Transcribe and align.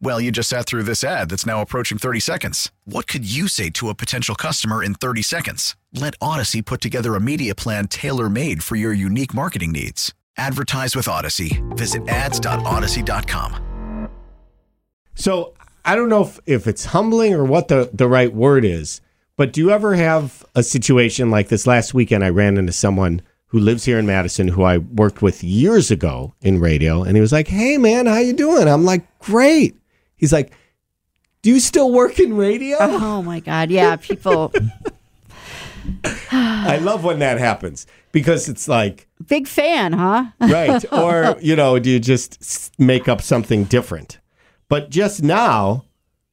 Well, 0.00 0.20
you 0.20 0.30
just 0.30 0.48
sat 0.48 0.66
through 0.66 0.82
this 0.82 1.02
ad 1.02 1.30
that's 1.30 1.46
now 1.46 1.60
approaching 1.60 1.98
30 1.98 2.20
seconds. 2.20 2.70
What 2.84 3.06
could 3.06 3.24
you 3.24 3.48
say 3.48 3.70
to 3.70 3.88
a 3.88 3.94
potential 3.94 4.34
customer 4.34 4.82
in 4.82 4.94
30 4.94 5.22
seconds? 5.22 5.76
Let 5.92 6.18
Audacy 6.18 6.64
put 6.64 6.80
together 6.80 7.14
a 7.14 7.20
media 7.20 7.54
plan 7.54 7.88
tailor 7.88 8.28
made 8.28 8.62
for 8.62 8.76
your 8.76 8.92
unique 8.92 9.34
marketing 9.34 9.72
needs. 9.72 10.12
Advertise 10.36 10.96
with 10.96 11.06
Audacy. 11.06 11.62
Visit 11.76 12.06
ads.audacy.com. 12.08 14.08
So 15.14 15.54
I 15.84 15.96
don't 15.96 16.08
know 16.08 16.22
if, 16.22 16.40
if 16.46 16.66
it's 16.66 16.86
humbling 16.86 17.34
or 17.34 17.44
what 17.44 17.68
the, 17.68 17.90
the 17.92 18.08
right 18.08 18.32
word 18.32 18.64
is, 18.64 19.00
but 19.36 19.52
do 19.52 19.60
you 19.60 19.70
ever 19.70 19.94
have 19.94 20.44
a 20.54 20.62
situation 20.62 21.30
like 21.30 21.48
this? 21.48 21.66
Last 21.66 21.94
weekend, 21.94 22.24
I 22.24 22.30
ran 22.30 22.56
into 22.56 22.72
someone 22.72 23.22
who 23.46 23.60
lives 23.60 23.84
here 23.84 23.98
in 23.98 24.06
Madison 24.06 24.48
who 24.48 24.64
I 24.64 24.78
worked 24.78 25.22
with 25.22 25.44
years 25.44 25.90
ago 25.90 26.34
in 26.40 26.60
radio, 26.60 27.02
and 27.02 27.16
he 27.16 27.20
was 27.20 27.32
like, 27.32 27.48
"Hey, 27.48 27.78
man, 27.78 28.06
how 28.06 28.18
you 28.18 28.32
doing?" 28.32 28.66
I'm 28.66 28.84
like, 28.84 29.02
"Great." 29.20 29.76
He's 30.16 30.32
like, 30.32 30.52
"Do 31.42 31.50
you 31.50 31.60
still 31.60 31.92
work 31.92 32.18
in 32.18 32.36
radio?" 32.36 32.76
Oh 32.80 33.22
my 33.22 33.40
god, 33.40 33.70
yeah, 33.70 33.96
people 33.96 34.52
I 36.32 36.78
love 36.78 37.04
when 37.04 37.18
that 37.18 37.38
happens 37.38 37.86
because 38.12 38.48
it's 38.48 38.68
like, 38.68 39.08
big 39.26 39.46
fan, 39.46 39.92
huh? 39.92 40.26
right, 40.40 40.84
or 40.92 41.36
you 41.40 41.56
know, 41.56 41.78
do 41.78 41.90
you 41.90 42.00
just 42.00 42.72
make 42.78 43.08
up 43.08 43.20
something 43.20 43.64
different? 43.64 44.18
But 44.68 44.90
just 44.90 45.22
now, 45.22 45.84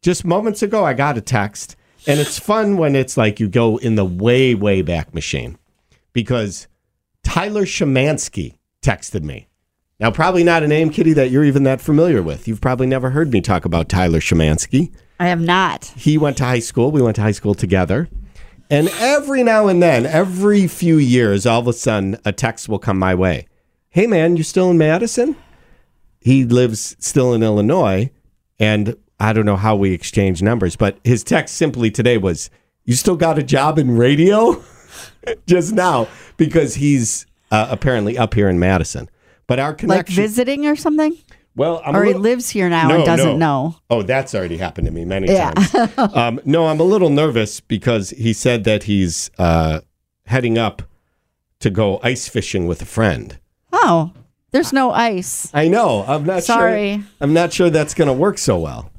just 0.00 0.24
moments 0.24 0.62
ago, 0.62 0.84
I 0.84 0.94
got 0.94 1.18
a 1.18 1.20
text, 1.20 1.76
and 2.06 2.20
it's 2.20 2.38
fun 2.38 2.76
when 2.76 2.94
it's 2.94 3.16
like 3.16 3.40
you 3.40 3.48
go 3.48 3.76
in 3.78 3.96
the 3.96 4.04
way, 4.04 4.54
way 4.54 4.82
back 4.82 5.12
machine 5.14 5.58
because 6.12 6.68
Tyler 7.22 7.64
Shemansky 7.64 8.56
texted 8.82 9.22
me. 9.22 9.48
Now, 10.02 10.10
probably 10.10 10.42
not 10.42 10.64
a 10.64 10.66
name, 10.66 10.90
Kitty, 10.90 11.12
that 11.12 11.30
you're 11.30 11.44
even 11.44 11.62
that 11.62 11.80
familiar 11.80 12.24
with. 12.24 12.48
You've 12.48 12.60
probably 12.60 12.88
never 12.88 13.10
heard 13.10 13.32
me 13.32 13.40
talk 13.40 13.64
about 13.64 13.88
Tyler 13.88 14.18
Shemansky. 14.18 14.92
I 15.20 15.28
have 15.28 15.40
not. 15.40 15.92
He 15.96 16.18
went 16.18 16.38
to 16.38 16.44
high 16.44 16.58
school. 16.58 16.90
We 16.90 17.00
went 17.00 17.14
to 17.16 17.22
high 17.22 17.30
school 17.30 17.54
together. 17.54 18.08
And 18.68 18.88
every 18.98 19.44
now 19.44 19.68
and 19.68 19.80
then, 19.80 20.04
every 20.04 20.66
few 20.66 20.96
years, 20.96 21.46
all 21.46 21.60
of 21.60 21.68
a 21.68 21.72
sudden, 21.72 22.18
a 22.24 22.32
text 22.32 22.68
will 22.68 22.80
come 22.80 22.98
my 22.98 23.14
way. 23.14 23.46
Hey, 23.90 24.08
man, 24.08 24.36
you 24.36 24.42
still 24.42 24.72
in 24.72 24.78
Madison? 24.78 25.36
He 26.20 26.44
lives 26.44 26.96
still 26.98 27.32
in 27.32 27.44
Illinois. 27.44 28.10
And 28.58 28.96
I 29.20 29.32
don't 29.32 29.46
know 29.46 29.54
how 29.54 29.76
we 29.76 29.92
exchange 29.92 30.42
numbers, 30.42 30.74
but 30.74 30.98
his 31.04 31.22
text 31.22 31.54
simply 31.54 31.92
today 31.92 32.18
was, 32.18 32.50
You 32.84 32.94
still 32.94 33.14
got 33.14 33.38
a 33.38 33.42
job 33.44 33.78
in 33.78 33.96
radio? 33.96 34.64
Just 35.46 35.72
now, 35.72 36.08
because 36.38 36.74
he's 36.74 37.24
uh, 37.52 37.68
apparently 37.70 38.18
up 38.18 38.34
here 38.34 38.48
in 38.48 38.58
Madison. 38.58 39.08
But 39.52 39.58
our 39.58 39.76
Like 39.82 40.08
visiting 40.08 40.64
or 40.66 40.76
something? 40.76 41.14
well, 41.54 41.82
I'm 41.84 41.94
or 41.94 42.04
he 42.04 42.14
lives 42.14 42.48
here 42.48 42.70
now 42.70 42.88
No, 42.88 42.94
and 42.96 43.04
doesn't 43.04 43.38
no. 43.38 43.68
know. 43.68 43.76
Oh, 43.90 44.00
that's 44.02 44.34
already 44.34 44.56
happened 44.56 44.86
to 44.86 44.90
me 44.92 45.04
many 45.04 45.26
Yeah. 45.30 45.50
times. 45.50 45.98
um, 46.16 46.40
no, 46.46 46.68
I'm 46.68 46.80
a 46.80 46.84
little 46.84 47.10
nervous 47.10 47.60
because 47.60 48.10
he 48.10 48.32
said 48.32 48.64
that 48.64 48.84
he's 48.84 49.30
uh, 49.38 49.80
heading 50.24 50.56
up 50.56 50.80
to 51.60 51.68
go 51.68 52.00
ice 52.02 52.28
fishing 52.28 52.66
with 52.66 52.80
a 52.80 52.86
friend. 52.86 53.38
Oh, 53.74 54.12
there's 54.52 54.72
no 54.72 54.90
ice. 54.90 55.50
I 55.52 55.68
know. 55.68 56.04
I'm 56.08 56.24
not 56.24 56.44
Sorry. 56.44 56.94
sure. 56.96 57.04
I'm 57.20 57.34
not 57.34 57.52
sure 57.52 57.68
that's 57.68 57.92
going 57.92 58.08
to 58.08 58.14
work 58.14 58.38
so 58.38 58.58
well. 58.58 58.90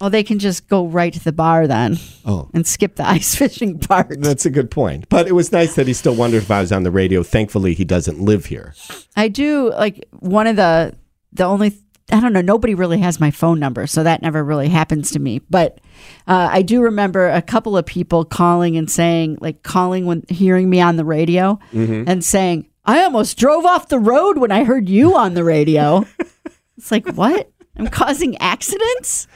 Well, 0.00 0.10
they 0.10 0.22
can 0.22 0.38
just 0.38 0.68
go 0.68 0.86
right 0.86 1.12
to 1.12 1.20
the 1.22 1.32
bar 1.32 1.66
then 1.66 1.98
Oh, 2.24 2.48
and 2.54 2.66
skip 2.66 2.96
the 2.96 3.08
ice 3.08 3.34
fishing 3.34 3.78
part. 3.78 4.20
that's 4.20 4.46
a 4.46 4.50
good 4.50 4.70
point. 4.70 5.08
But 5.08 5.26
it 5.28 5.32
was 5.32 5.52
nice 5.52 5.74
that 5.74 5.86
he 5.86 5.92
still 5.92 6.14
wondered 6.14 6.42
if 6.44 6.50
I 6.50 6.60
was 6.60 6.72
on 6.72 6.82
the 6.84 6.90
radio. 6.90 7.22
Thankfully, 7.22 7.74
he 7.74 7.84
doesn't 7.84 8.20
live 8.20 8.46
here. 8.46 8.74
I 9.16 9.28
do 9.28 9.70
like 9.72 10.04
one 10.20 10.46
of 10.46 10.56
the 10.56 10.94
the 11.32 11.44
only 11.44 11.76
I 12.10 12.20
don't 12.20 12.32
know. 12.32 12.40
Nobody 12.40 12.74
really 12.74 13.00
has 13.00 13.20
my 13.20 13.30
phone 13.30 13.58
number, 13.60 13.86
so 13.86 14.02
that 14.02 14.22
never 14.22 14.42
really 14.42 14.68
happens 14.70 15.10
to 15.10 15.18
me. 15.18 15.40
But 15.50 15.78
uh, 16.26 16.48
I 16.50 16.62
do 16.62 16.80
remember 16.80 17.28
a 17.28 17.42
couple 17.42 17.76
of 17.76 17.84
people 17.84 18.24
calling 18.24 18.78
and 18.78 18.90
saying, 18.90 19.36
like 19.42 19.62
calling 19.62 20.06
when 20.06 20.22
hearing 20.30 20.70
me 20.70 20.80
on 20.80 20.96
the 20.96 21.04
radio 21.04 21.58
and 21.72 22.24
saying, 22.24 22.66
"I 22.86 23.02
almost 23.04 23.36
drove 23.36 23.66
off 23.66 23.88
the 23.88 23.98
road 23.98 24.38
when 24.38 24.50
I 24.50 24.64
heard 24.64 24.88
you 24.88 25.16
on 25.16 25.34
the 25.34 25.44
radio." 25.44 26.06
it's 26.78 26.90
like 26.90 27.06
what? 27.14 27.50
I'm 27.76 27.88
causing 27.88 28.38
accidents? 28.38 29.28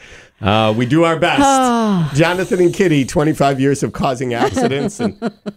Uh, 0.42 0.74
we 0.76 0.86
do 0.86 1.04
our 1.04 1.18
best. 1.18 2.16
Jonathan 2.16 2.60
and 2.60 2.74
Kitty, 2.74 3.04
25 3.04 3.60
years 3.60 3.82
of 3.82 3.92
causing 3.92 4.34
accidents 4.34 4.98
and 4.98 5.16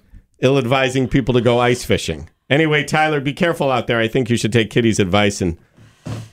ill 0.40 0.58
advising 0.58 1.08
people 1.08 1.34
to 1.34 1.42
go 1.42 1.60
ice 1.60 1.84
fishing. 1.84 2.30
Anyway, 2.50 2.84
Tyler, 2.84 3.20
be 3.20 3.34
careful 3.34 3.72
out 3.72 3.88
there. 3.88 4.00
I 4.00 4.08
think 4.08 4.30
you 4.30 4.38
should 4.38 4.54
take 4.54 4.70
Kitty's 4.70 5.00
advice 5.00 5.42
and 5.42 5.58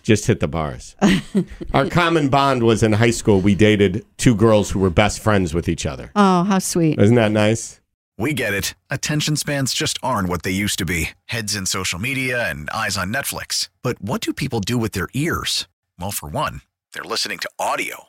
just 0.02 0.26
hit 0.26 0.40
the 0.40 0.48
bars. 0.48 0.94
Our 1.74 1.88
common 1.88 2.28
bond 2.28 2.62
was 2.62 2.82
in 2.82 2.92
high 2.92 3.12
school. 3.12 3.40
We 3.40 3.54
dated 3.54 4.04
two 4.18 4.34
girls 4.34 4.70
who 4.70 4.78
were 4.80 4.90
best 4.90 5.20
friends 5.20 5.54
with 5.54 5.68
each 5.68 5.86
other. 5.86 6.10
Oh, 6.14 6.44
how 6.44 6.58
sweet! 6.58 6.98
Isn't 6.98 7.16
that 7.16 7.32
nice? 7.32 7.80
We 8.18 8.34
get 8.34 8.52
it. 8.52 8.74
Attention 8.90 9.36
spans 9.36 9.72
just 9.72 9.98
aren't 10.02 10.28
what 10.28 10.42
they 10.42 10.50
used 10.50 10.78
to 10.80 10.84
be 10.84 11.10
heads 11.26 11.56
in 11.56 11.64
social 11.64 11.98
media 11.98 12.48
and 12.50 12.68
eyes 12.70 12.98
on 12.98 13.12
Netflix. 13.12 13.70
But 13.82 14.02
what 14.02 14.20
do 14.20 14.34
people 14.34 14.60
do 14.60 14.76
with 14.76 14.92
their 14.92 15.08
ears? 15.14 15.66
Well, 15.98 16.10
for 16.10 16.28
one, 16.28 16.60
they're 16.92 17.02
listening 17.02 17.38
to 17.38 17.50
audio. 17.58 18.08